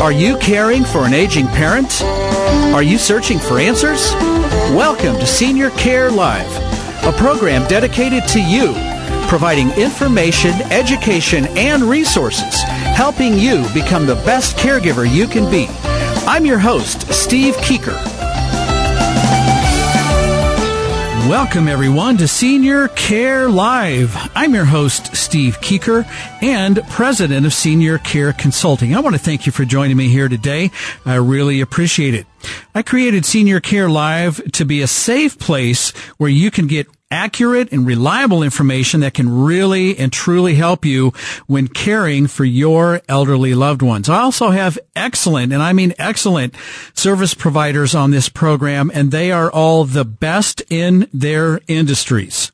[0.00, 2.00] Are you caring for an aging parent?
[2.72, 4.10] Are you searching for answers?
[4.72, 6.50] Welcome to Senior Care Live,
[7.04, 8.72] a program dedicated to you,
[9.28, 15.66] providing information, education, and resources, helping you become the best caregiver you can be.
[16.26, 18.19] I'm your host, Steve Keeker.
[21.30, 24.16] Welcome, everyone, to Senior Care Live.
[24.34, 26.04] I'm your host, Steve Keeker,
[26.42, 28.96] and president of Senior Care Consulting.
[28.96, 30.72] I want to thank you for joining me here today.
[31.06, 32.26] I really appreciate it.
[32.74, 37.72] I created Senior Care Live to be a safe place where you can get accurate
[37.72, 41.12] and reliable information that can really and truly help you
[41.46, 44.08] when caring for your elderly loved ones.
[44.08, 46.54] I also have excellent, and I mean excellent,
[46.94, 52.52] service providers on this program, and they are all the best in their industries.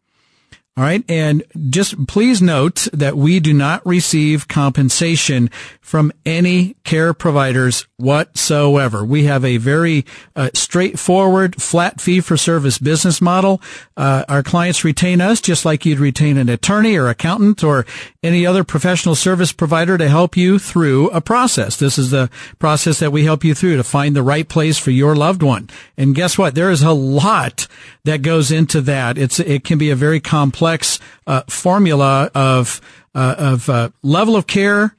[0.80, 1.04] All right.
[1.10, 5.50] And just please note that we do not receive compensation
[5.82, 9.04] from any care providers whatsoever.
[9.04, 13.60] We have a very uh, straightforward, flat fee for service business model.
[13.94, 17.84] Uh, our clients retain us just like you'd retain an attorney or accountant or
[18.22, 21.76] any other professional service provider to help you through a process.
[21.76, 24.92] This is the process that we help you through to find the right place for
[24.92, 25.68] your loved one.
[25.98, 26.54] And guess what?
[26.54, 27.66] There is a lot
[28.04, 29.18] that goes into that.
[29.18, 30.69] It's, it can be a very complex
[31.26, 32.80] uh, formula of,
[33.14, 34.96] uh, of uh, level of care,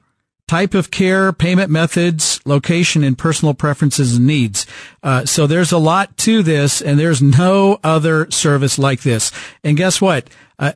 [0.48, 4.66] type of care, payment methods, location, and personal preferences and needs.
[5.02, 9.32] Uh, so there's a lot to this, and there's no other service like this.
[9.64, 10.28] And guess what?
[10.58, 10.72] Uh,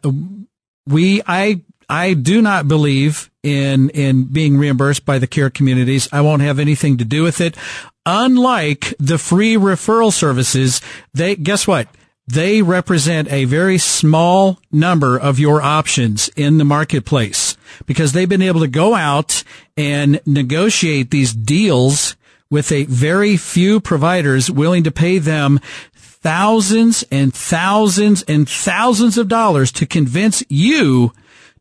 [0.86, 6.08] we, I, I do not believe in in being reimbursed by the care communities.
[6.10, 7.56] I won't have anything to do with it.
[8.04, 10.80] Unlike the free referral services,
[11.14, 11.88] they guess what?
[12.28, 17.56] They represent a very small number of your options in the marketplace
[17.86, 19.44] because they've been able to go out
[19.76, 22.16] and negotiate these deals
[22.50, 25.60] with a very few providers willing to pay them
[25.94, 31.12] thousands and thousands and thousands of dollars to convince you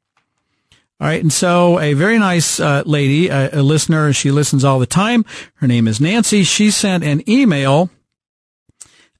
[1.03, 1.21] All right.
[1.21, 5.25] And so a very nice uh, lady, a, a listener, she listens all the time.
[5.55, 6.45] Her name is Nancy.
[6.45, 7.91] She sent an email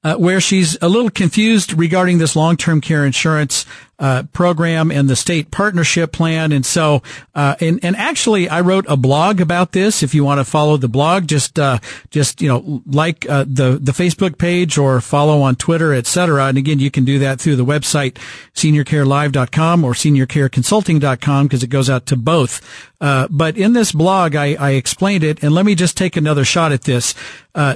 [0.03, 3.65] uh, where she's a little confused regarding this long-term care insurance
[3.99, 6.51] uh, program and the state partnership plan.
[6.51, 7.01] And so,
[7.35, 10.03] uh, and, and actually I wrote a blog about this.
[10.03, 11.79] If you want to follow the blog, just, uh,
[12.09, 16.47] just, you know, like, uh, the, the Facebook page or follow on Twitter, etc.
[16.47, 18.15] And again, you can do that through the website,
[18.55, 22.89] seniorcarelive.com or seniorcareconsulting.com because it goes out to both.
[22.99, 26.43] Uh, but in this blog, I, I explained it and let me just take another
[26.43, 27.15] shot at this.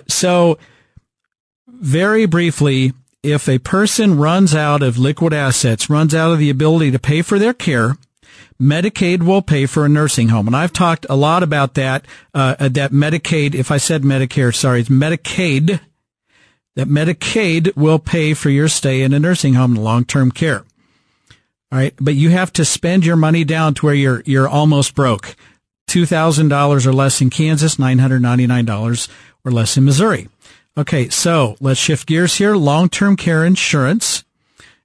[0.08, 0.58] so,
[1.80, 2.94] very briefly,
[3.24, 7.22] if a person runs out of liquid assets, runs out of the ability to pay
[7.22, 7.98] for their care,
[8.62, 10.48] Medicaid will pay for a nursing home.
[10.48, 14.82] And I've talked a lot about that, uh, that Medicaid, if I said Medicare, sorry,
[14.82, 15.80] it's Medicaid,
[16.76, 20.64] that Medicaid will pay for your stay in a nursing home in long-term care.
[21.72, 21.94] All right.
[22.00, 25.36] But you have to spend your money down to where you're, you're almost broke.
[25.90, 29.10] $2,000 or less in Kansas, $999
[29.44, 30.28] or less in Missouri.
[30.78, 32.56] Okay, so let's shift gears here.
[32.56, 34.24] Long-term care insurance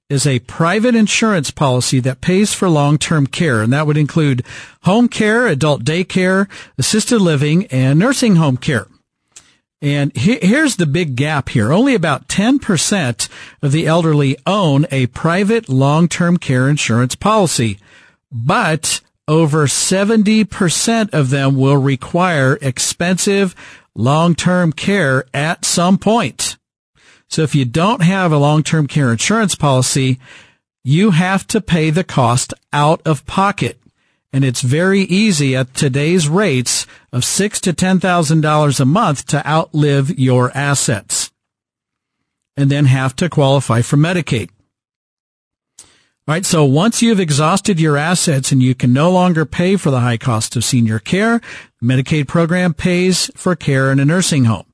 [0.09, 4.43] is a private insurance policy that pays for long-term care, and that would include
[4.81, 6.49] home care, adult daycare,
[6.79, 8.87] assisted living, and nursing home care.
[9.83, 11.71] And he- here's the big gap here.
[11.71, 13.27] Only about 10%
[13.61, 17.77] of the elderly own a private long-term care insurance policy,
[18.31, 23.55] but over 70% of them will require expensive
[23.95, 26.57] long-term care at some point.
[27.29, 30.19] So if you don't have a long-term care insurance policy,
[30.83, 33.79] you have to pay the cost out of pocket.
[34.31, 39.27] And it's very easy at today's rates of six to ten thousand dollars a month
[39.27, 41.31] to outlive your assets
[42.57, 44.49] and then have to qualify for Medicaid.
[46.25, 46.45] All right.
[46.45, 50.15] So once you've exhausted your assets and you can no longer pay for the high
[50.15, 51.41] cost of senior care,
[51.81, 54.65] the Medicaid program pays for care in a nursing home.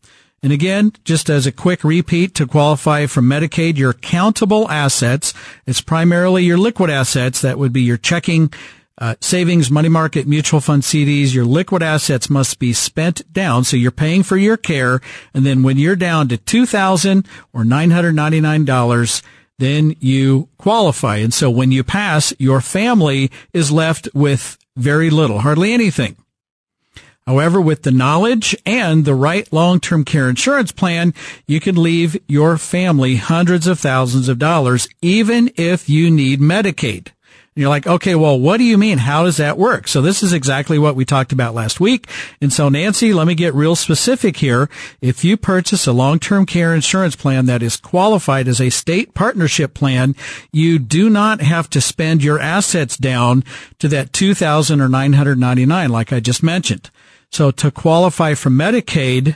[0.44, 5.34] And again, just as a quick repeat to qualify for Medicaid, your countable assets,
[5.66, 7.42] it's primarily your liquid assets.
[7.42, 8.54] That would be your checking,
[9.00, 11.34] uh, savings, money market, mutual fund CDs.
[11.34, 13.64] Your liquid assets must be spent down.
[13.64, 15.02] So you're paying for your care.
[15.34, 19.24] And then when you're down to 2000 or $999,
[19.60, 21.18] then you qualify.
[21.18, 26.16] And so when you pass, your family is left with very little, hardly anything.
[27.28, 31.14] However, with the knowledge and the right long-term care insurance plan,
[31.46, 37.10] you can leave your family hundreds of thousands of dollars, even if you need Medicaid.
[37.60, 39.00] You're like, okay, well, what do you mean?
[39.00, 39.90] How does that work?
[39.90, 42.08] So this is exactly what we talked about last week.
[42.40, 44.70] And so Nancy, let me get real specific here.
[45.02, 49.74] If you purchase a long-term care insurance plan that is qualified as a state partnership
[49.74, 50.16] plan,
[50.54, 53.44] you do not have to spend your assets down
[53.80, 56.90] to that 2000 or 999 like I just mentioned.
[57.30, 59.36] So to qualify for Medicaid,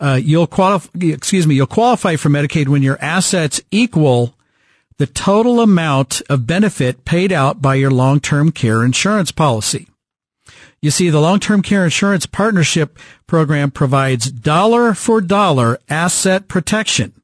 [0.00, 4.34] uh, you'll qualify, excuse me, you'll qualify for Medicaid when your assets equal
[5.00, 9.88] the total amount of benefit paid out by your long-term care insurance policy.
[10.82, 17.14] You see, the long-term care insurance partnership program provides dollar for dollar asset protection.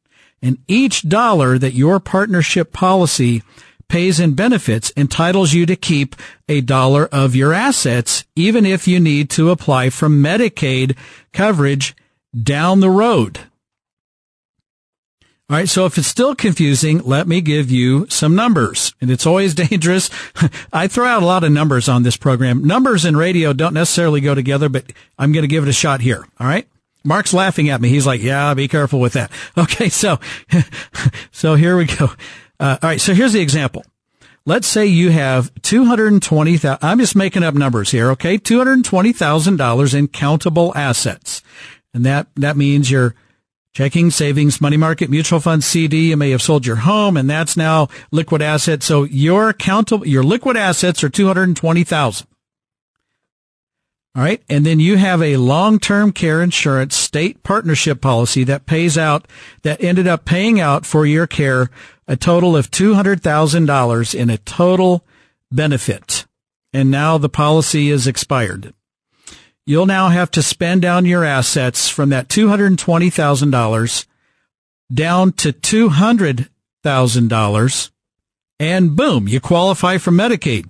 [0.41, 3.43] And each dollar that your partnership policy
[3.89, 6.17] pays in benefits entitles you to keep
[6.49, 10.97] a dollar of your assets, even if you need to apply for Medicaid
[11.35, 11.95] coverage
[12.35, 13.41] down the road.
[15.49, 15.69] All right.
[15.69, 18.93] So if it's still confusing, let me give you some numbers.
[19.01, 20.11] And it's always dangerous.
[20.73, 22.65] I throw out a lot of numbers on this program.
[22.65, 26.01] Numbers and radio don't necessarily go together, but I'm going to give it a shot
[26.01, 26.27] here.
[26.41, 26.67] All right.
[27.05, 27.89] Mark's laughing at me.
[27.89, 29.31] He's like, yeah, be careful with that.
[29.57, 29.89] Okay.
[29.89, 30.19] So,
[31.31, 32.07] so here we go.
[32.59, 33.01] Uh, all right.
[33.01, 33.85] So here's the example.
[34.45, 38.11] Let's say you have 220,000, I'm just making up numbers here.
[38.13, 38.37] Okay.
[38.39, 41.43] $220,000 in countable assets.
[41.95, 43.15] And that, that means you're
[43.77, 46.09] Checking, savings, money market, mutual fund, CD.
[46.09, 48.87] You may have sold your home and that's now liquid assets.
[48.87, 52.27] So your countable, your liquid assets are 220,000.
[54.15, 54.43] All right.
[54.49, 59.29] And then you have a long-term care insurance state partnership policy that pays out,
[59.61, 61.69] that ended up paying out for your care
[62.09, 65.05] a total of $200,000 in a total
[65.53, 66.25] benefit.
[66.73, 68.73] and now the policy is expired.
[69.67, 74.07] You'll now have to spend down your assets from that $220,000
[74.93, 77.91] down to $200,000
[78.59, 80.69] and boom, you qualify for Medicaid.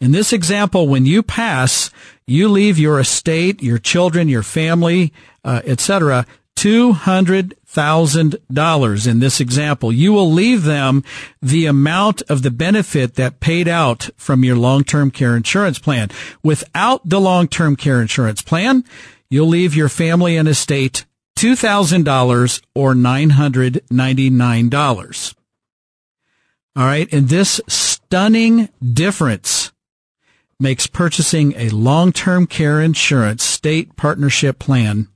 [0.00, 1.90] In this example, when you pass,
[2.26, 5.12] you leave your estate, your children, your family,
[5.44, 6.26] uh, etc.,
[6.56, 9.92] $200,000 in this example.
[9.92, 11.04] You will leave them
[11.40, 16.10] the amount of the benefit that paid out from your long-term care insurance plan.
[16.42, 18.82] Without the long-term care insurance plan,
[19.30, 21.04] you'll leave your family and estate
[21.36, 25.34] $2,000 or $999.
[26.74, 27.08] All right.
[27.12, 29.70] And this stunning difference
[30.58, 35.08] makes purchasing a long-term care insurance state partnership plan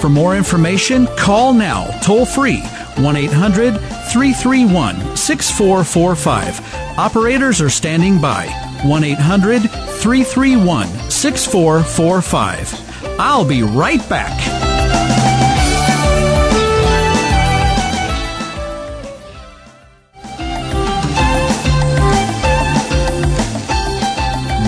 [0.00, 3.78] For more information, call now, toll free, 1 800
[4.12, 6.98] 331 6445.
[6.98, 8.46] Operators are standing by,
[8.84, 13.20] 1 800 331 6445.
[13.20, 14.71] I'll be right back.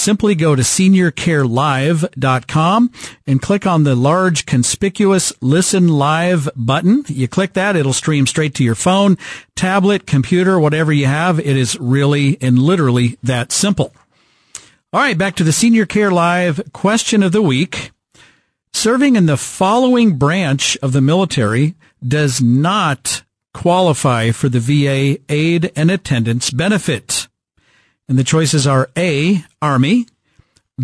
[0.00, 2.90] Simply go to seniorcarelive.com
[3.26, 7.04] and click on the large conspicuous listen live button.
[7.06, 9.18] You click that, it'll stream straight to your phone,
[9.54, 11.38] tablet, computer, whatever you have.
[11.38, 13.92] It is really and literally that simple.
[14.90, 17.90] All right, back to the Senior Care Live question of the week.
[18.72, 25.70] Serving in the following branch of the military does not qualify for the VA aid
[25.76, 27.28] and attendance benefit.
[28.10, 30.04] And the choices are A, Army,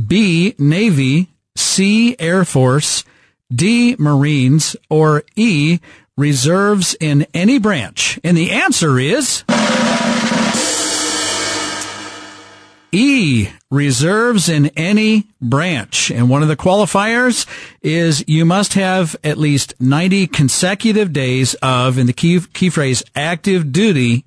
[0.06, 3.02] B, Navy, C, Air Force,
[3.52, 5.80] D, Marines, or E,
[6.16, 8.20] reserves in any branch.
[8.22, 9.42] And the answer is
[12.92, 16.12] E, reserves in any branch.
[16.12, 17.44] And one of the qualifiers
[17.82, 23.02] is you must have at least 90 consecutive days of, in the key, key phrase,
[23.16, 24.24] active duty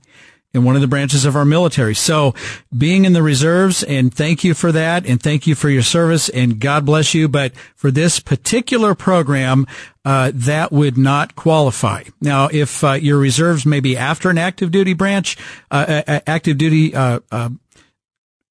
[0.53, 1.93] in one of the branches of our military.
[1.93, 2.33] So
[2.75, 6.27] being in the reserves and thank you for that and thank you for your service
[6.29, 7.27] and God bless you.
[7.27, 9.67] But for this particular program,
[10.03, 12.03] uh, that would not qualify.
[12.19, 15.37] Now, if uh, your reserves may be after an active duty branch,
[15.69, 17.49] uh, active duty uh, uh,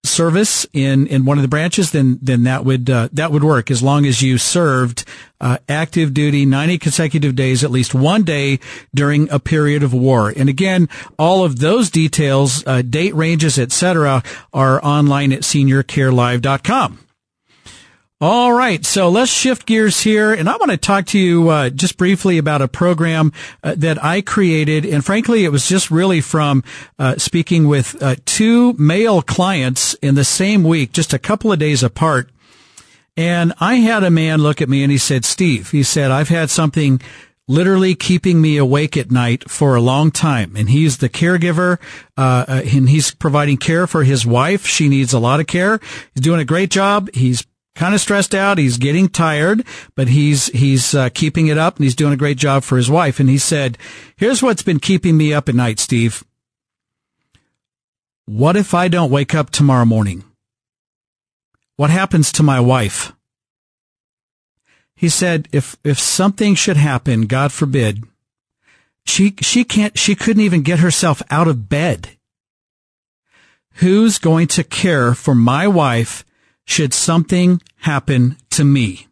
[0.04, 3.70] service in, in one of the branches, then then that would uh, that would work
[3.70, 5.04] as long as you served
[5.40, 8.58] uh, active duty 90 consecutive days, at least one day
[8.94, 10.32] during a period of war.
[10.36, 10.88] And again,
[11.18, 17.07] all of those details, uh, date ranges, etc., are online at seniorcarelive.com.
[18.20, 21.70] All right, so let's shift gears here, and I want to talk to you uh,
[21.70, 23.32] just briefly about a program
[23.62, 26.64] uh, that I created, and frankly, it was just really from
[26.98, 31.60] uh, speaking with uh, two male clients in the same week, just a couple of
[31.60, 32.28] days apart.
[33.16, 36.28] And I had a man look at me and he said, "Steve," he said, "I've
[36.28, 37.00] had something
[37.46, 40.56] literally keeping me awake at night for a long time.
[40.56, 41.78] And he's the caregiver,
[42.16, 44.66] uh, uh, and he's providing care for his wife.
[44.66, 45.80] She needs a lot of care.
[46.14, 47.08] He's doing a great job.
[47.14, 47.46] He's
[47.78, 48.58] kind of stressed out.
[48.58, 52.36] He's getting tired, but he's, he's, uh, keeping it up and he's doing a great
[52.36, 53.20] job for his wife.
[53.20, 53.78] And he said,
[54.16, 56.24] here's what's been keeping me up at night, Steve.
[58.26, 60.24] What if I don't wake up tomorrow morning?
[61.76, 63.12] What happens to my wife?
[64.96, 68.02] He said, if, if something should happen, God forbid,
[69.06, 72.10] she, she can't, she couldn't even get herself out of bed.
[73.74, 76.24] Who's going to care for my wife
[76.68, 79.06] should something happen to me?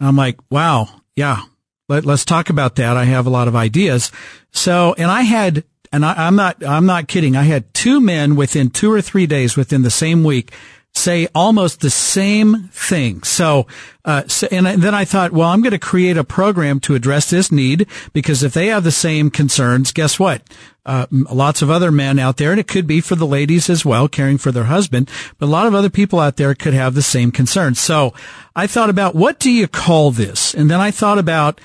[0.00, 1.42] And I'm like, wow, yeah,
[1.88, 2.96] let, us talk about that.
[2.96, 4.10] I have a lot of ideas.
[4.50, 5.62] So, and I had,
[5.92, 7.36] and I, I'm not, I'm not kidding.
[7.36, 10.52] I had two men within two or three days within the same week
[10.94, 13.22] say almost the same thing.
[13.22, 13.66] So,
[14.04, 17.30] uh, so, and then I thought, well, I'm going to create a program to address
[17.30, 20.42] this need because if they have the same concerns, guess what?
[20.84, 23.84] Uh, lots of other men out there, and it could be for the ladies as
[23.84, 26.94] well, caring for their husband, but a lot of other people out there could have
[26.94, 27.78] the same concerns.
[27.78, 28.12] So
[28.56, 30.54] I thought about what do you call this?
[30.54, 31.60] And then I thought about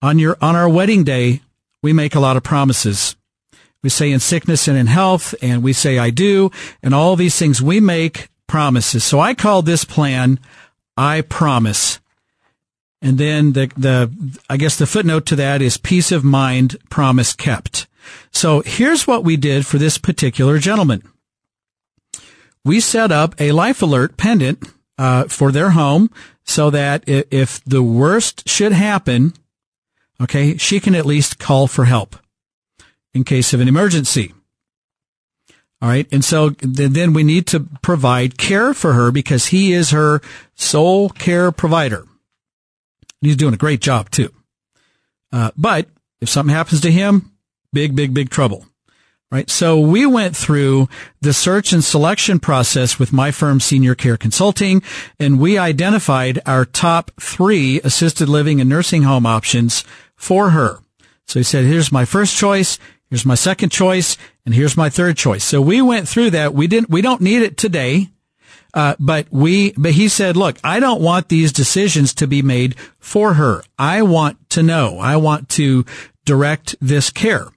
[0.00, 1.42] on your, on our wedding day,
[1.82, 3.16] we make a lot of promises.
[3.82, 6.50] We say in sickness and in health, and we say I do,
[6.82, 9.04] and all these things we make promises.
[9.04, 10.38] So I call this plan
[10.96, 12.00] I promise.
[13.00, 17.32] And then the, the, I guess the footnote to that is peace of mind, promise
[17.32, 17.86] kept.
[18.30, 21.02] So here's what we did for this particular gentleman.
[22.64, 24.62] We set up a life alert pendant,
[24.98, 26.10] uh, for their home
[26.44, 29.32] so that if the worst should happen,
[30.20, 32.16] okay, she can at least call for help
[33.14, 34.32] in case of an emergency.
[35.82, 36.06] All right.
[36.12, 40.20] And so then we need to provide care for her because he is her
[40.54, 42.06] sole care provider.
[43.20, 44.32] He's doing a great job too.
[45.32, 45.88] Uh, but
[46.20, 47.32] if something happens to him,
[47.72, 48.64] big, big, big trouble.
[49.32, 49.50] Right.
[49.50, 50.88] So we went through
[51.22, 54.82] the search and selection process with my firm Senior Care Consulting
[55.18, 60.80] and we identified our top three assisted living and nursing home options for her.
[61.26, 62.78] So he said, here's my first choice.
[63.12, 65.44] Here's my second choice and here's my third choice.
[65.44, 66.54] So we went through that.
[66.54, 68.08] We didn't, we don't need it today.
[68.72, 72.74] Uh, but we, but he said, look, I don't want these decisions to be made
[72.98, 73.64] for her.
[73.78, 74.98] I want to know.
[74.98, 75.84] I want to
[76.24, 77.48] direct this care.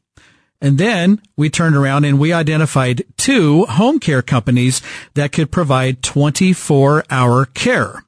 [0.59, 4.81] And then we turned around and we identified two home care companies
[5.13, 8.03] that could provide 24 hour care.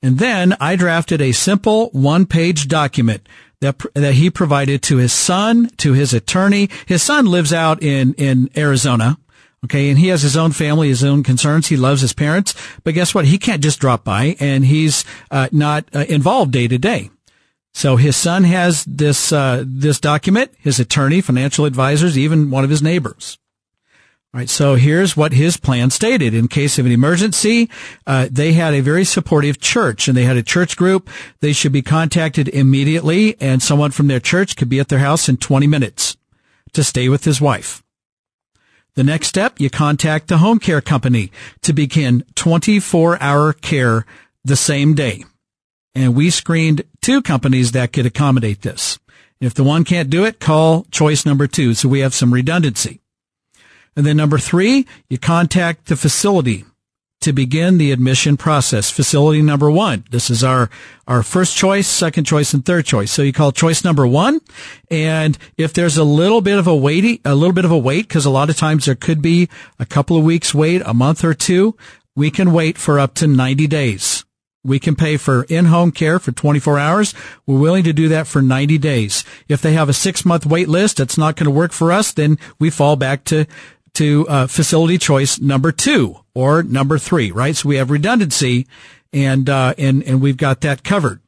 [0.00, 3.28] And then I drafted a simple one page document
[3.60, 6.68] that that he provided to his son, to his attorney.
[6.86, 9.18] His son lives out in in Arizona.
[9.64, 11.66] Okay, and he has his own family, his own concerns.
[11.66, 13.24] He loves his parents, but guess what?
[13.24, 17.10] He can't just drop by, and he's uh, not uh, involved day to day.
[17.74, 20.52] So his son has this uh, this document.
[20.58, 23.38] His attorney, financial advisors, even one of his neighbors.
[24.44, 26.34] So here's what his plan stated.
[26.34, 27.70] In case of an emergency,
[28.06, 31.08] uh, they had a very supportive church and they had a church group.
[31.40, 35.28] They should be contacted immediately and someone from their church could be at their house
[35.28, 36.16] in 20 minutes
[36.74, 37.82] to stay with his wife.
[38.94, 41.30] The next step, you contact the home care company
[41.62, 44.04] to begin 24 hour care
[44.44, 45.24] the same day.
[45.94, 48.98] And we screened two companies that could accommodate this.
[49.40, 51.74] If the one can't do it, call choice number two.
[51.74, 53.00] So we have some redundancy.
[53.96, 56.64] And then number three, you contact the facility
[57.22, 58.90] to begin the admission process.
[58.90, 60.04] Facility number one.
[60.10, 60.70] This is our,
[61.08, 63.10] our first choice, second choice, and third choice.
[63.10, 64.40] So you call choice number one.
[64.90, 68.06] And if there's a little bit of a wait, a little bit of a wait,
[68.06, 71.24] because a lot of times there could be a couple of weeks wait, a month
[71.24, 71.76] or two,
[72.14, 74.24] we can wait for up to 90 days.
[74.66, 77.14] We can pay for in-home care for 24 hours.
[77.46, 79.24] We're willing to do that for 90 days.
[79.48, 82.10] If they have a six month wait list, that's not going to work for us.
[82.12, 83.46] Then we fall back to
[83.96, 87.56] to uh, facility choice number two or number three, right?
[87.56, 88.66] So we have redundancy,
[89.12, 91.20] and uh, and and we've got that covered.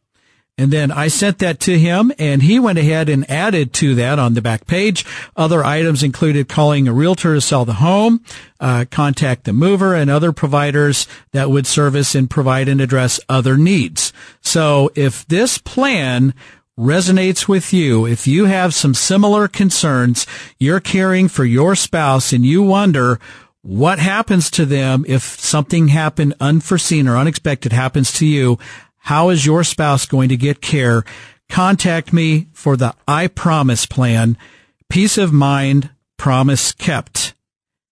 [0.58, 4.18] And then I sent that to him and he went ahead and added to that
[4.18, 5.06] on the back page.
[5.36, 8.24] Other items included calling a realtor to sell the home,
[8.58, 13.56] uh, contact the mover and other providers that would service and provide and address other
[13.56, 14.12] needs.
[14.40, 16.34] So if this plan
[16.78, 20.26] resonates with you, if you have some similar concerns,
[20.58, 23.18] you're caring for your spouse and you wonder
[23.62, 28.58] what happens to them if something happened unforeseen or unexpected happens to you,
[28.98, 31.02] how is your spouse going to get care?
[31.48, 34.38] Contact me for the I Promise plan.
[34.88, 37.27] Peace of mind, promise kept.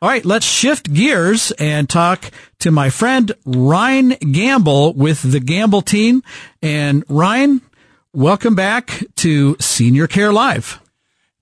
[0.00, 5.82] All right, let's shift gears and talk to my friend Ryan Gamble with the Gamble
[5.82, 6.22] team.
[6.62, 7.62] And Ryan,
[8.12, 10.80] welcome back to Senior Care Live.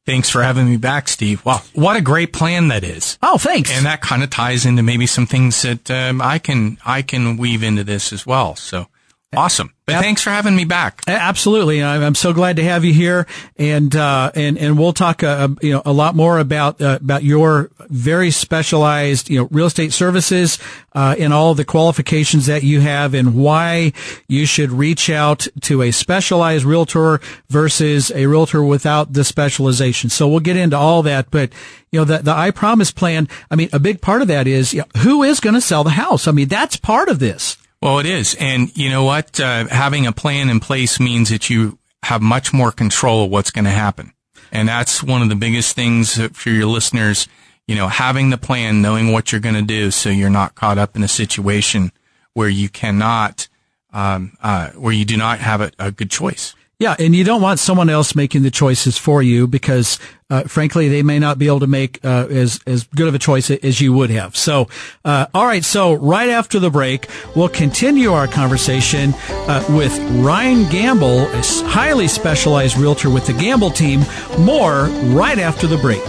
[0.05, 1.44] Thanks for having me back, Steve.
[1.44, 3.18] Wow, what a great plan that is.
[3.22, 3.72] Oh, thanks.
[3.72, 7.37] And that kind of ties into maybe some things that um, I can I can
[7.37, 8.55] weave into this as well.
[8.55, 8.87] So
[9.34, 9.72] awesome.
[9.86, 11.02] But thanks for having me back.
[11.06, 13.24] Absolutely, I'm so glad to have you here,
[13.56, 17.22] and uh, and and we'll talk uh, you know a lot more about uh, about
[17.22, 20.58] your very specialized you know real estate services
[20.92, 23.92] uh, and all the qualifications that you have, and why
[24.26, 30.10] you should reach out to a specialized realtor versus a realtor without the specialization.
[30.10, 31.52] So we'll get into all that, but
[31.92, 33.28] you know the the I Promise plan.
[33.52, 35.84] I mean, a big part of that is you know, who is going to sell
[35.84, 36.26] the house.
[36.26, 37.56] I mean, that's part of this.
[37.87, 38.35] Well, it is.
[38.40, 39.38] And you know what?
[39.38, 43.53] Uh, having a plan in place means that you have much more control of what's
[43.53, 44.12] going to happen.
[44.51, 47.29] And that's one of the biggest things for your listeners,
[47.68, 50.79] you know, having the plan, knowing what you're going to do so you're not caught
[50.79, 51.92] up in a situation
[52.33, 53.46] where you cannot,
[53.92, 56.55] um, uh, where you do not have a, a good choice.
[56.78, 60.90] Yeah, and you don't want someone else making the choices for you because, uh, frankly,
[60.90, 63.80] they may not be able to make uh, as as good of a choice as
[63.80, 64.36] you would have.
[64.36, 64.68] So,
[65.02, 65.64] uh, all right.
[65.64, 69.14] So, right after the break, we'll continue our conversation
[69.48, 74.00] uh, with Ryan Gamble, a highly specialized realtor with the Gamble team.
[74.38, 74.84] More
[75.14, 76.04] right after the break.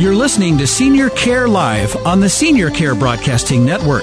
[0.00, 4.02] You're listening to Senior Care Live on the Senior Care Broadcasting Network.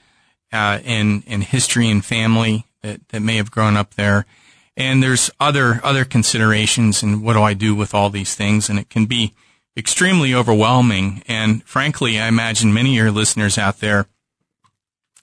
[0.51, 4.25] uh, and and history and family that, that may have grown up there,
[4.75, 8.79] and there's other other considerations and what do I do with all these things, and
[8.79, 9.33] it can be
[9.77, 11.23] extremely overwhelming.
[11.27, 14.07] And frankly, I imagine many of your listeners out there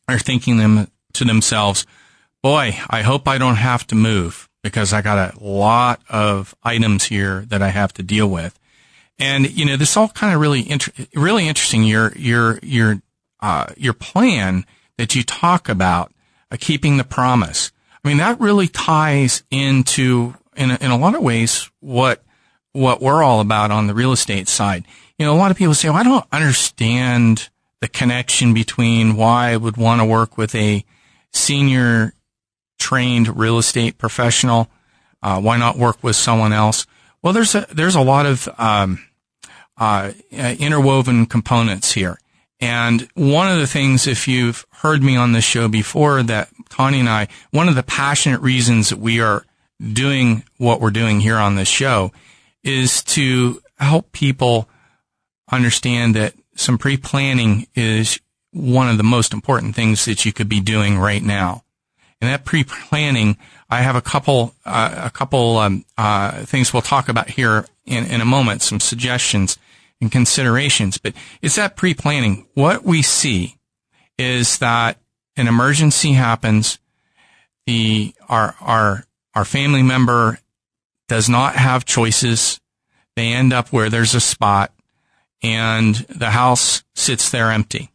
[0.08, 1.86] are thinking them to themselves,
[2.42, 7.04] "Boy, I hope I don't have to move." Because I got a lot of items
[7.04, 8.58] here that I have to deal with.
[9.16, 11.84] And, you know, this all kind of really, inter- really interesting.
[11.84, 13.00] Your, your, your,
[13.40, 14.66] uh, your plan
[14.98, 16.12] that you talk about,
[16.50, 17.72] uh, keeping the promise.
[18.04, 22.22] I mean, that really ties into, in a, in a lot of ways, what,
[22.72, 24.84] what we're all about on the real estate side.
[25.18, 27.48] You know, a lot of people say, well, I don't understand
[27.80, 30.84] the connection between why I would want to work with a
[31.32, 32.12] senior
[32.78, 34.68] trained real estate professional.
[35.22, 36.86] Uh, why not work with someone else?
[37.22, 39.04] Well, there's a, there's a lot of, um,
[39.76, 42.18] uh, interwoven components here.
[42.60, 47.00] And one of the things, if you've heard me on this show before, that Tanya
[47.00, 49.44] and I, one of the passionate reasons that we are
[49.80, 52.12] doing what we're doing here on this show
[52.64, 54.68] is to help people
[55.50, 58.18] understand that some pre-planning is
[58.52, 61.62] one of the most important things that you could be doing right now.
[62.20, 63.36] And that pre-planning,
[63.70, 68.04] I have a couple, uh, a couple um, uh, things we'll talk about here in,
[68.06, 69.56] in a moment, some suggestions
[70.00, 70.98] and considerations.
[70.98, 72.46] But it's that pre-planning.
[72.54, 73.56] What we see
[74.18, 74.98] is that
[75.36, 76.78] an emergency happens,
[77.66, 80.38] the our our our family member
[81.06, 82.60] does not have choices.
[83.16, 84.72] They end up where there's a spot,
[85.42, 87.90] and the house sits there empty.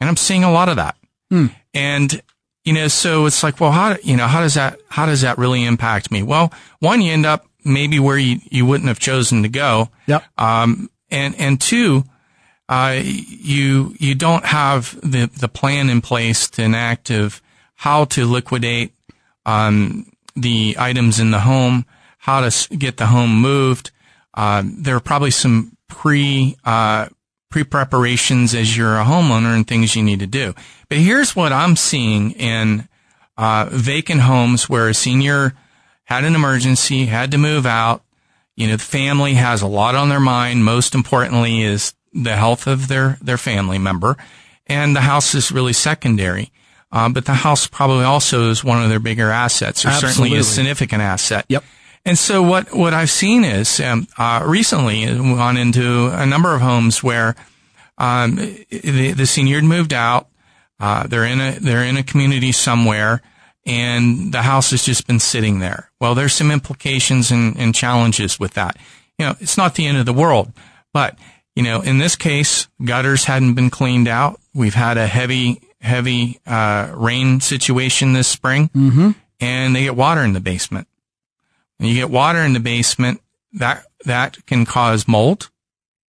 [0.00, 0.96] And I'm seeing a lot of that.
[1.30, 1.46] Hmm.
[1.74, 2.22] And
[2.64, 5.38] you know, so it's like, well, how you know how does that how does that
[5.38, 6.22] really impact me?
[6.22, 9.88] Well, one, you end up maybe where you, you wouldn't have chosen to go.
[10.06, 10.24] Yep.
[10.38, 12.04] Um, and and two,
[12.68, 17.40] uh, you you don't have the the plan in place to enact of
[17.74, 18.94] how to liquidate
[19.44, 21.84] um, the items in the home,
[22.18, 23.90] how to get the home moved.
[24.34, 27.08] Uh, there are probably some pre uh,
[27.50, 30.54] pre preparations as you're a homeowner and things you need to do.
[30.88, 32.88] But here's what I'm seeing in
[33.36, 35.54] uh, vacant homes where a senior
[36.04, 38.02] had an emergency, had to move out.
[38.56, 40.64] You know, the family has a lot on their mind.
[40.64, 44.16] Most importantly is the health of their, their family member.
[44.66, 46.52] And the house is really secondary.
[46.90, 50.38] Uh, but the house probably also is one of their bigger assets, or certainly Absolutely.
[50.38, 51.46] a significant asset.
[51.48, 51.64] Yep.
[52.04, 56.60] And so what, what I've seen is, um, uh, recently gone into a number of
[56.60, 57.34] homes where,
[57.96, 60.28] um, the, the senior moved out.
[60.78, 63.22] Uh, they're in a, they're in a community somewhere
[63.64, 65.90] and the house has just been sitting there.
[66.00, 68.76] Well, there's some implications and, and challenges with that.
[69.18, 70.52] You know, it's not the end of the world,
[70.92, 71.18] but
[71.54, 74.40] you know, in this case, gutters hadn't been cleaned out.
[74.54, 79.10] We've had a heavy, heavy, uh, rain situation this spring Mm-hmm.
[79.40, 80.88] and they get water in the basement.
[81.76, 83.20] When you get water in the basement,
[83.52, 85.50] that, that can cause mold.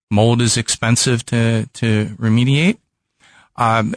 [0.10, 2.78] Mold is expensive to, to remediate.
[3.56, 3.94] Um,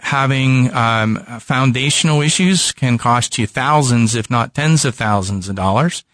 [0.00, 6.04] having um, foundational issues can cost you thousands, if not tens of thousands of dollars.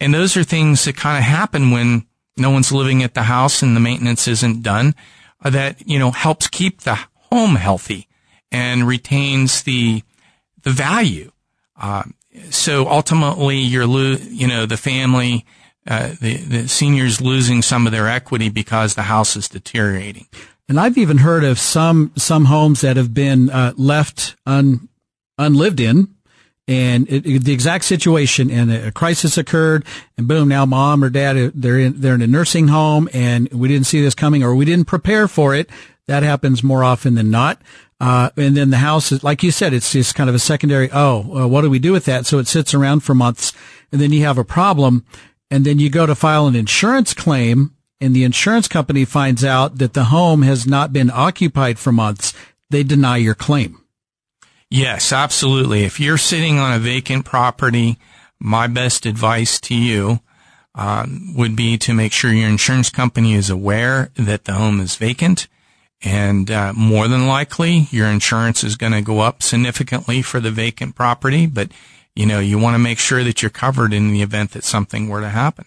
[0.00, 2.04] And those are things that kind of happen when
[2.36, 4.94] no one's living at the house and the maintenance isn't done.
[5.44, 6.98] uh, That you know helps keep the
[7.30, 8.08] home healthy
[8.50, 10.02] and retains the
[10.62, 11.30] the value.
[11.76, 12.14] Um,
[12.50, 15.46] so ultimately, you're lo- you know the family,
[15.86, 20.26] uh, the the seniors losing some of their equity because the house is deteriorating.
[20.72, 24.88] And I've even heard of some some homes that have been uh, left un,
[25.36, 26.08] unlived in,
[26.66, 29.84] and it, it- the exact situation, and a crisis occurred,
[30.16, 33.52] and boom, now mom or dad uh, they're in they're in a nursing home, and
[33.52, 35.68] we didn't see this coming, or we didn't prepare for it.
[36.06, 37.60] That happens more often than not.
[38.00, 40.88] Uh, and then the house is, like you said, it's just kind of a secondary.
[40.90, 42.24] Oh, uh, what do we do with that?
[42.24, 43.52] So it sits around for months,
[43.92, 45.04] and then you have a problem,
[45.50, 49.78] and then you go to file an insurance claim, and the insurance company finds out
[49.78, 52.34] that the home has not been occupied for months.
[52.68, 53.78] They deny your claim.
[54.68, 55.84] Yes, absolutely.
[55.84, 57.98] If you're sitting on a vacant property,
[58.40, 60.20] my best advice to you
[60.74, 64.96] um, would be to make sure your insurance company is aware that the home is
[64.96, 65.46] vacant.
[66.02, 70.50] And uh, more than likely, your insurance is going to go up significantly for the
[70.50, 71.46] vacant property.
[71.46, 71.70] But
[72.14, 75.08] you know, you want to make sure that you're covered in the event that something
[75.08, 75.64] were to happen.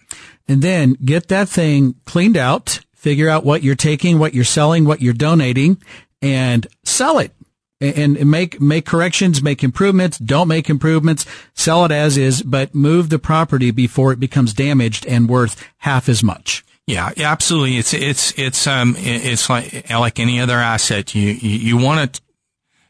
[0.48, 4.84] and then get that thing cleaned out, figure out what you're taking, what you're selling,
[4.84, 5.80] what you're donating,
[6.22, 7.32] and sell it.
[7.78, 10.16] And and make make corrections, make improvements.
[10.16, 11.26] Don't make improvements.
[11.52, 16.08] Sell it as is, but move the property before it becomes damaged and worth half
[16.08, 16.64] as much.
[16.86, 17.76] Yeah, yeah, absolutely.
[17.76, 21.14] It's it's it's um it's like like any other asset.
[21.14, 22.22] You you, you want to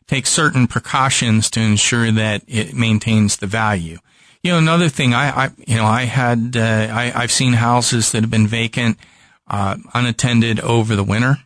[0.06, 3.98] take certain precautions to ensure that it maintains the value.
[4.42, 8.12] You know, another thing I, I you know I had uh, I I've seen houses
[8.12, 8.98] that have been vacant,
[9.48, 11.38] uh, unattended over the winter,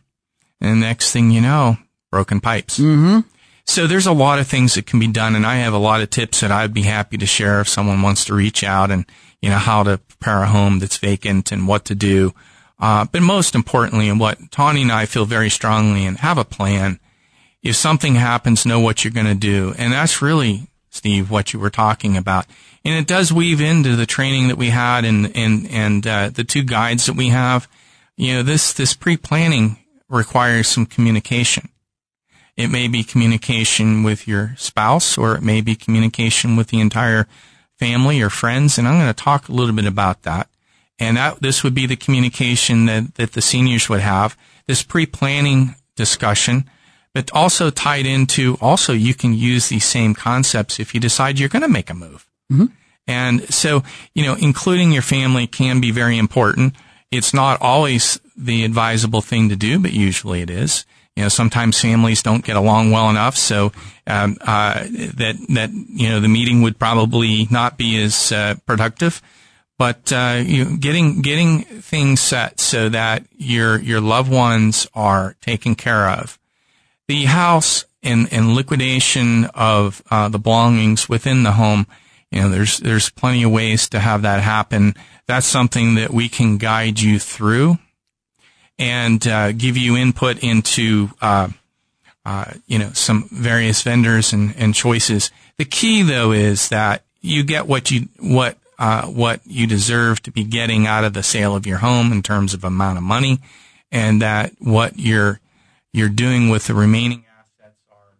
[0.59, 1.77] and next thing you know,
[2.11, 2.77] broken pipes.
[2.77, 3.21] Mm-hmm.
[3.65, 6.01] So there's a lot of things that can be done, and I have a lot
[6.01, 9.05] of tips that I'd be happy to share if someone wants to reach out and
[9.41, 12.33] you know how to prepare a home that's vacant and what to do.
[12.79, 16.45] Uh, but most importantly, and what Tanya and I feel very strongly and have a
[16.45, 16.99] plan.
[17.63, 21.59] If something happens, know what you're going to do, and that's really Steve what you
[21.59, 22.45] were talking about.
[22.83, 26.43] And it does weave into the training that we had and and and uh, the
[26.43, 27.67] two guides that we have.
[28.17, 29.77] You know, this this pre planning
[30.09, 31.69] requires some communication.
[32.57, 37.27] It may be communication with your spouse or it may be communication with the entire
[37.79, 38.77] family or friends.
[38.77, 40.49] And I'm going to talk a little bit about that.
[40.99, 45.75] And that, this would be the communication that, that the seniors would have, this pre-planning
[45.95, 46.69] discussion,
[47.13, 51.49] but also tied into, also you can use these same concepts if you decide you're
[51.49, 52.25] going to make a move.
[53.07, 56.75] And so, you know, including your family can be very important.
[57.09, 60.85] It's not always the advisable thing to do, but usually it is.
[61.15, 63.73] You know, sometimes families don't get along well enough, so
[64.07, 69.21] um, uh, that that you know the meeting would probably not be as uh, productive.
[69.77, 75.35] But uh, you know, getting getting things set so that your your loved ones are
[75.41, 76.39] taken care of.
[77.11, 81.85] The house and, liquidation of uh, the belongings within the home
[82.31, 84.95] you know, there's there's plenty of ways to have that happen.
[85.27, 87.77] That's something that we can guide you through
[88.79, 91.49] and uh, give you input into uh,
[92.25, 95.29] uh, you know some various vendors and, and choices.
[95.57, 100.31] The key though is that you get what you what uh, what you deserve to
[100.31, 103.39] be getting out of the sale of your home in terms of amount of money,
[103.91, 105.40] and that what you're
[105.93, 107.77] you're doing with the remaining assets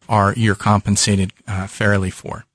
[0.10, 2.46] are, are you're compensated uh, fairly for.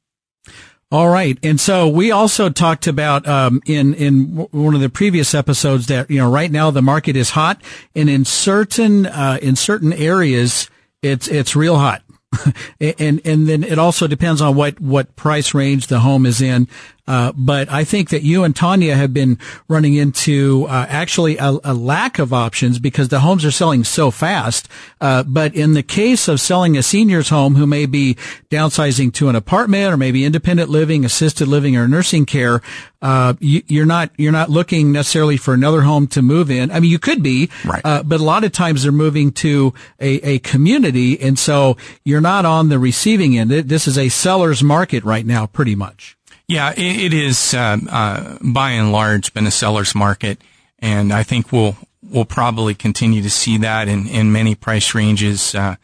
[0.93, 5.35] All right, and so we also talked about um, in in one of the previous
[5.35, 7.61] episodes that you know right now the market is hot,
[7.97, 10.71] and in certain uh, in certain areas
[11.03, 12.03] it's it's real hot.
[12.81, 16.69] and and then it also depends on what what price range the home is in.
[17.07, 19.39] Uh, but I think that you and Tanya have been
[19.69, 24.11] running into uh, actually a, a, lack of options because the homes are selling so
[24.11, 24.69] fast.
[25.01, 28.17] Uh, but in the case of selling a senior's home who may be
[28.51, 32.61] downsizing to an apartment or maybe independent living, assisted living, or nursing care,
[33.03, 36.73] uh, you, are not you're not looking necessarily for another home to move in.
[36.73, 37.83] I mean, you could be, right.
[37.85, 42.21] Uh, but a lot of times they're moving to a, a community, and so you're
[42.21, 43.51] not on the receiving end.
[43.51, 46.17] This is a seller's market right now, pretty much.
[46.49, 50.41] Yeah, it, it is uh, uh, by and large been a seller's market,
[50.79, 55.57] and I think we'll we'll probably continue to see that in, in many price ranges
[55.57, 55.75] uh,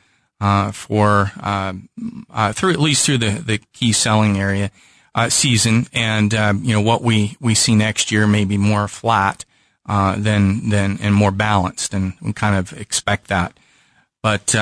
[0.40, 1.72] uh for uh,
[2.30, 4.70] uh, through at least through the, the key selling area
[5.28, 9.44] season, and you know what we, we see next year may be more flat
[9.86, 13.58] than than and more balanced, and we kind of expect that,
[14.22, 14.54] but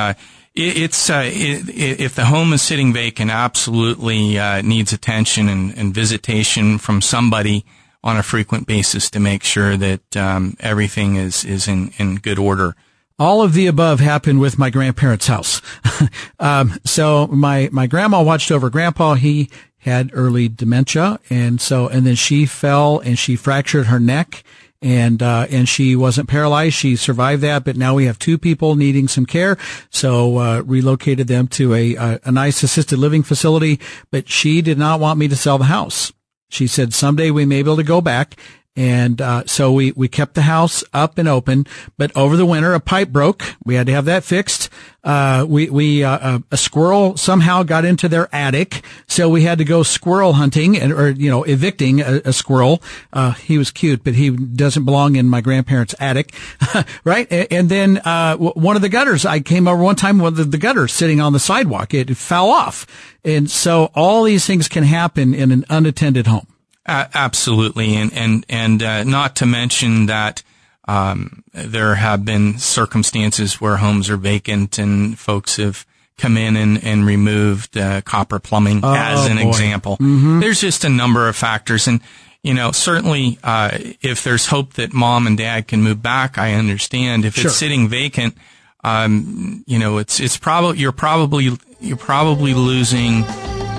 [0.55, 5.95] it's uh, it, if the home is sitting vacant, absolutely uh, needs attention and, and,
[5.95, 7.65] visitation from somebody
[8.03, 12.39] on a frequent basis to make sure that um, everything is is in, in good
[12.39, 12.75] order.
[13.19, 15.61] All of the above happened with my grandparents' house.
[16.41, 19.15] um, so my my grandma watched over grandpa.
[19.15, 24.43] He had early dementia, and so and then she fell and she fractured her neck
[24.83, 26.75] and uh, and she wasn't paralyzed.
[26.75, 29.59] She survived that, but now we have two people needing some care.
[29.91, 33.79] So uh, relocated them to a, a, a nice assisted living facility.
[34.11, 36.13] But she did not want me to sell the house.
[36.49, 38.37] She said someday we may be able to go back
[38.77, 41.67] and uh, so we, we kept the house up and open.
[41.99, 43.43] But over the winter, a pipe broke.
[43.65, 44.69] We had to have that fixed.
[45.03, 49.59] Uh, we we uh, uh, a squirrel somehow got into their attic, so we had
[49.59, 52.83] to go squirrel hunting and or you know evicting a, a squirrel.
[53.13, 56.35] Uh, he was cute, but he doesn't belong in my grandparents' attic,
[57.05, 57.27] right?
[57.31, 60.59] And, then uh, one of the gutters, I came over one time with the, the
[60.59, 61.95] gutter sitting on the sidewalk.
[61.95, 62.87] It fell off,
[63.25, 66.50] and so all these things can happen in an unattended home.
[66.87, 70.43] Uh, absolutely, and and and uh, not to mention that
[70.89, 76.83] um, there have been circumstances where homes are vacant and folks have come in and,
[76.85, 79.49] and removed uh, copper plumbing oh, as an boy.
[79.49, 79.97] example.
[79.97, 80.41] Mm-hmm.
[80.41, 82.01] There's just a number of factors, and
[82.43, 86.55] you know certainly uh, if there's hope that mom and dad can move back, I
[86.55, 87.25] understand.
[87.25, 87.47] If sure.
[87.47, 88.37] it's sitting vacant,
[88.85, 93.25] um, you know it's it's probably you're probably you're probably losing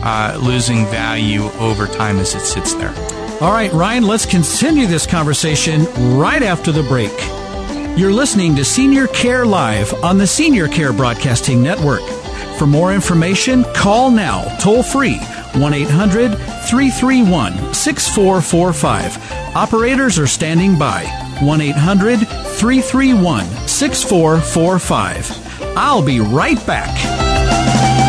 [0.04, 2.94] uh, losing value over time as it sits there.
[3.42, 5.86] All right, Ryan, let's continue this conversation
[6.18, 7.12] right after the break.
[7.98, 12.02] You're listening to Senior Care Live on the Senior Care Broadcasting Network.
[12.58, 16.38] For more information, call now, toll free, 1 800
[16.70, 19.56] 331 6445.
[19.56, 21.06] Operators are standing by,
[21.42, 25.76] 1 800 331 6445.
[25.76, 28.01] I'll be right back.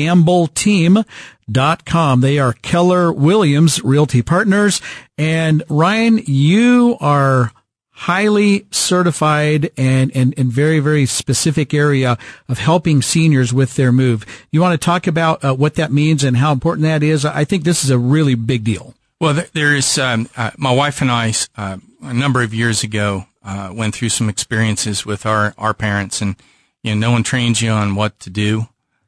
[0.00, 2.20] thegambleteam.com.
[2.20, 4.80] They are Keller Williams Realty Partners.
[5.18, 7.52] And Ryan, you are
[8.00, 12.16] highly certified and, and, and very, very specific area
[12.48, 14.24] of helping seniors with their move.
[14.50, 17.26] You want to talk about uh, what that means and how important that is?
[17.26, 18.94] I think this is a really big deal.
[19.20, 23.26] Well, there is, um, uh, my wife and I, uh, a number of years ago,
[23.44, 26.36] uh, went through some experiences with our, our parents and,
[26.82, 28.66] you know, no one trains you on what to do,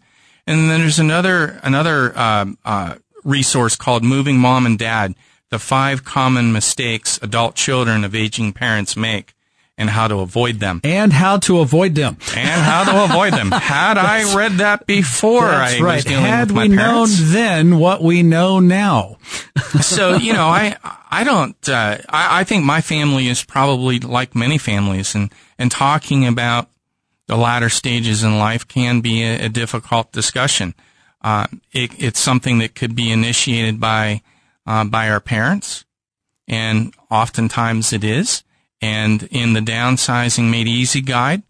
[0.47, 5.15] And then there's another another um, uh, resource called Moving Mom and Dad:
[5.51, 9.35] The Five Common Mistakes Adult Children of Aging Parents Make
[9.79, 10.81] and how to avoid them.
[10.85, 12.17] And how to avoid them.
[12.37, 13.51] And how to avoid them.
[13.53, 16.05] Had I read that before that's I right.
[16.05, 19.17] Had we known then what we know now.
[19.81, 20.77] so, you know, I,
[21.11, 25.71] I don't, uh, I, I think my family is probably like many families and, and
[25.71, 26.69] talking about
[27.27, 30.75] the latter stages in life can be a, a difficult discussion.
[31.23, 34.21] Uh, it, it's something that could be initiated by,
[34.67, 35.85] uh, by our parents.
[36.47, 38.43] And oftentimes it is.
[38.83, 41.45] And in the downsizing made easy guide,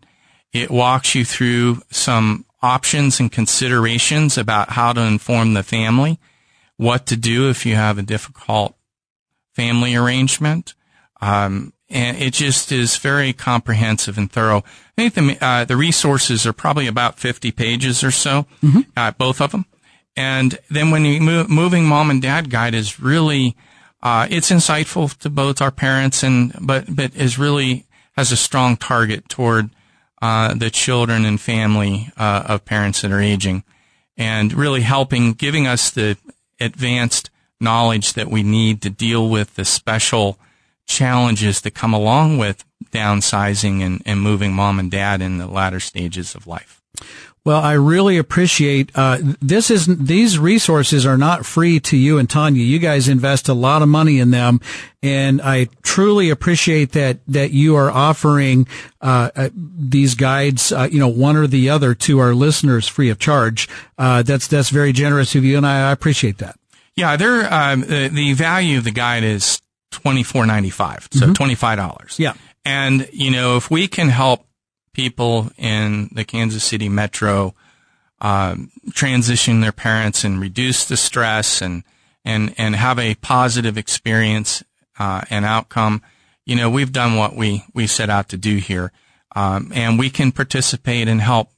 [0.52, 6.20] it walks you through some options and considerations about how to inform the family,
[6.76, 8.76] what to do if you have a difficult
[9.54, 10.74] family arrangement.
[11.20, 14.64] Um, and it just is very comprehensive and thorough.
[14.96, 18.80] I think the, uh, the resources are probably about 50 pages or so, mm-hmm.
[18.96, 19.66] uh, both of them.
[20.16, 23.56] And then when you move, moving mom and dad guide is really
[24.02, 27.86] uh, it's insightful to both our parents and but but is really
[28.16, 29.70] has a strong target toward
[30.20, 33.64] uh, the children and family uh, of parents that are aging,
[34.16, 36.16] and really helping giving us the
[36.60, 37.30] advanced
[37.60, 40.38] knowledge that we need to deal with the special
[40.86, 45.80] challenges that come along with downsizing and, and moving mom and dad in the latter
[45.80, 46.82] stages of life.
[47.44, 49.68] Well, I really appreciate uh, this.
[49.68, 52.62] Is these resources are not free to you and Tanya.
[52.62, 54.60] You guys invest a lot of money in them,
[55.02, 58.68] and I truly appreciate that that you are offering
[59.00, 63.10] uh, uh, these guides, uh, you know, one or the other to our listeners free
[63.10, 63.68] of charge.
[63.98, 66.56] Uh, that's that's very generous of you, and I, I appreciate that.
[66.94, 67.52] Yeah, there.
[67.52, 71.32] Um, the, the value of the guide is twenty four ninety five, so mm-hmm.
[71.32, 72.20] twenty five dollars.
[72.20, 72.34] Yeah,
[72.64, 74.46] and you know, if we can help
[74.92, 77.54] people in the Kansas City metro
[78.20, 81.82] um, transition their parents and reduce the stress and
[82.24, 84.62] and and have a positive experience
[84.98, 86.02] uh, and outcome.
[86.46, 88.92] You know, we've done what we we set out to do here,
[89.34, 91.50] um, and we can participate and help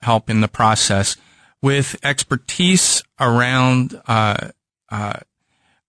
[0.00, 1.16] help in the process
[1.62, 4.48] with expertise around uh,
[4.90, 5.18] uh,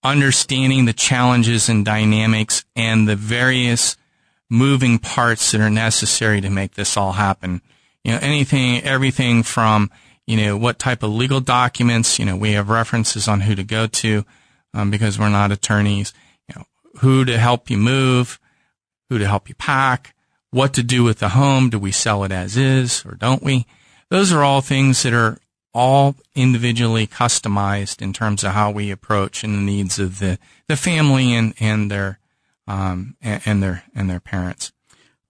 [0.04, 3.96] understanding the challenges and dynamics and the various
[4.50, 7.62] moving parts that are necessary to make this all happen.
[8.04, 9.92] You know, anything, everything from,
[10.26, 13.64] you know, what type of legal documents, you know, we have references on who to
[13.64, 14.26] go to,
[14.74, 16.14] um, because we're not attorneys,
[16.48, 16.66] you know,
[17.00, 18.40] who to help you move,
[19.10, 20.16] who to help you pack,
[20.52, 21.70] what to do with the home.
[21.70, 23.66] Do we sell it as is or don't we?
[24.10, 25.38] Those are all things that are
[25.74, 30.78] all individually customized in terms of how we approach and the needs of the, the
[30.78, 32.20] family and, and their,
[32.68, 34.72] um, and, and, their and their parents.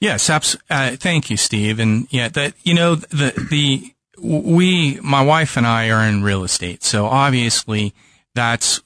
[0.00, 0.30] Yes.
[0.30, 1.78] Abs- uh, thank you, Steve.
[1.78, 6.42] And yeah, that, you know, the, the, we, my wife and I are in real
[6.42, 6.82] estate.
[6.82, 7.92] So obviously
[8.34, 8.80] that's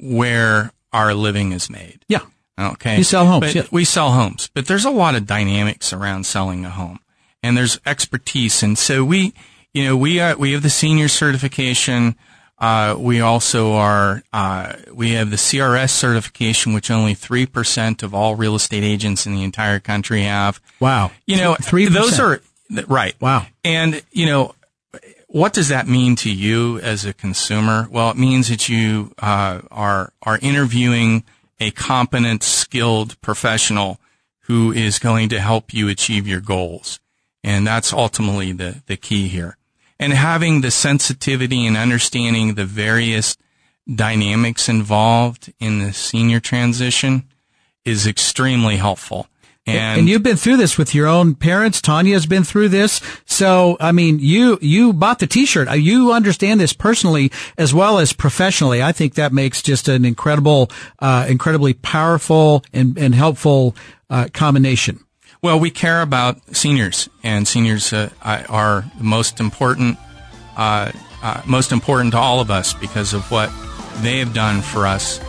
[0.00, 2.04] where our living is made.
[2.08, 2.20] Yeah.
[2.58, 2.98] Okay.
[2.98, 3.40] You sell homes.
[3.40, 3.66] But yeah.
[3.70, 7.00] We sell homes, but there's a lot of dynamics around selling a home
[7.42, 8.62] and there's expertise.
[8.62, 9.34] And so we,
[9.72, 12.16] you know, we are, we have the senior certification.
[12.58, 18.36] Uh, we also are, uh, we have the CRS certification, which only 3% of all
[18.36, 20.60] real estate agents in the entire country have.
[20.80, 21.10] Wow.
[21.26, 21.92] You know, 3%.
[21.92, 22.40] those are,
[22.86, 23.14] right.
[23.20, 23.46] Wow.
[23.64, 24.54] And, you know,
[25.34, 27.88] what does that mean to you as a consumer?
[27.90, 31.24] Well, it means that you uh, are are interviewing
[31.58, 33.98] a competent, skilled professional
[34.42, 37.00] who is going to help you achieve your goals,
[37.42, 39.56] and that's ultimately the the key here.
[39.98, 43.36] And having the sensitivity and understanding the various
[43.92, 47.24] dynamics involved in the senior transition
[47.84, 49.26] is extremely helpful.
[49.66, 51.80] And, and, you've been through this with your own parents.
[51.80, 53.00] Tanya's been through this.
[53.24, 55.68] So, I mean, you, you bought the t-shirt.
[55.68, 58.82] Uh, you understand this personally as well as professionally.
[58.82, 63.74] I think that makes just an incredible, uh, incredibly powerful and, and helpful,
[64.10, 65.00] uh, combination.
[65.40, 69.98] Well, we care about seniors and seniors uh, are the most important,
[70.58, 70.92] uh,
[71.22, 73.50] uh, most important to all of us because of what
[74.02, 75.20] they have done for us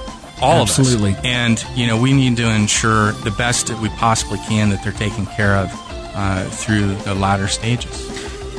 [0.45, 1.11] all Absolutely.
[1.11, 1.25] of us.
[1.25, 4.93] And, you know, we need to ensure the best that we possibly can that they're
[4.93, 5.69] taken care of
[6.15, 8.11] uh, through the latter stages.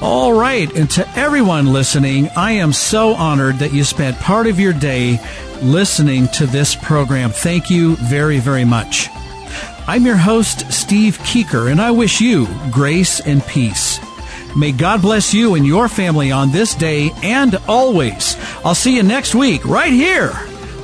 [0.02, 0.72] All right.
[0.76, 5.20] And to everyone listening, I am so honored that you spent part of your day
[5.62, 7.32] listening to this program.
[7.32, 9.10] Thank you very, very much.
[9.88, 14.00] I'm your host, Steve Keeker, and I wish you grace and peace.
[14.56, 18.36] May God bless you and your family on this day and always.
[18.66, 20.32] I'll see you next week right here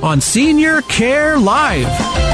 [0.02, 2.33] on Senior Care Live.